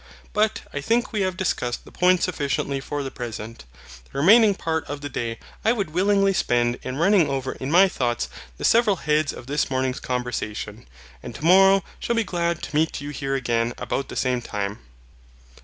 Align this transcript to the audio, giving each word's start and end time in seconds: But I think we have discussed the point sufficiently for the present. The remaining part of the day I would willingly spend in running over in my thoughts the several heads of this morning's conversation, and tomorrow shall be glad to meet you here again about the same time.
But 0.33 0.61
I 0.73 0.81
think 0.81 1.13
we 1.13 1.21
have 1.21 1.37
discussed 1.37 1.85
the 1.85 1.91
point 1.91 2.23
sufficiently 2.23 2.79
for 2.79 3.03
the 3.03 3.11
present. 3.11 3.65
The 4.11 4.17
remaining 4.17 4.55
part 4.55 4.83
of 4.85 5.01
the 5.01 5.09
day 5.09 5.37
I 5.63 5.73
would 5.73 5.91
willingly 5.91 6.33
spend 6.33 6.79
in 6.81 6.97
running 6.97 7.29
over 7.29 7.51
in 7.51 7.69
my 7.69 7.87
thoughts 7.87 8.27
the 8.57 8.65
several 8.65 8.95
heads 8.95 9.31
of 9.31 9.45
this 9.45 9.69
morning's 9.69 9.99
conversation, 9.99 10.87
and 11.21 11.35
tomorrow 11.35 11.83
shall 11.99 12.15
be 12.15 12.23
glad 12.23 12.63
to 12.63 12.75
meet 12.75 12.99
you 12.99 13.11
here 13.11 13.35
again 13.35 13.73
about 13.77 14.07
the 14.09 14.15
same 14.15 14.41
time. 14.41 14.79